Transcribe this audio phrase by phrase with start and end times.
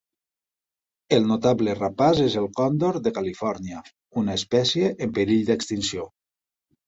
[1.17, 3.83] El notable rapaç és el còndor de Califòrnia,
[4.23, 6.09] una espècie en perill d'extinció.